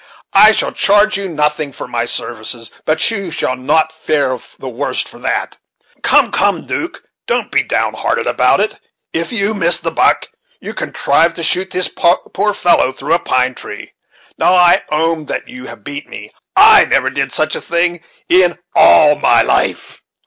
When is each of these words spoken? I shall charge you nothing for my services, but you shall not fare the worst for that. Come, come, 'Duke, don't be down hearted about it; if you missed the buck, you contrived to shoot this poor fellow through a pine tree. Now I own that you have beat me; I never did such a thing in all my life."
I 0.33 0.51
shall 0.51 0.71
charge 0.71 1.15
you 1.15 1.29
nothing 1.29 1.71
for 1.71 1.87
my 1.87 2.05
services, 2.05 2.71
but 2.85 3.11
you 3.11 3.29
shall 3.29 3.55
not 3.55 3.91
fare 3.91 4.39
the 4.57 4.67
worst 4.67 5.07
for 5.07 5.19
that. 5.19 5.59
Come, 6.01 6.31
come, 6.31 6.65
'Duke, 6.65 7.03
don't 7.27 7.51
be 7.51 7.61
down 7.61 7.93
hearted 7.93 8.25
about 8.25 8.59
it; 8.61 8.79
if 9.13 9.31
you 9.31 9.53
missed 9.53 9.83
the 9.83 9.91
buck, 9.91 10.27
you 10.59 10.73
contrived 10.73 11.35
to 11.35 11.43
shoot 11.43 11.69
this 11.69 11.87
poor 11.87 12.53
fellow 12.55 12.91
through 12.91 13.13
a 13.13 13.19
pine 13.19 13.53
tree. 13.53 13.91
Now 14.39 14.55
I 14.55 14.81
own 14.91 15.25
that 15.27 15.47
you 15.47 15.67
have 15.67 15.83
beat 15.83 16.09
me; 16.09 16.31
I 16.55 16.85
never 16.85 17.11
did 17.11 17.31
such 17.31 17.55
a 17.55 17.61
thing 17.61 18.01
in 18.27 18.57
all 18.75 19.13
my 19.17 19.43
life." 19.43 20.01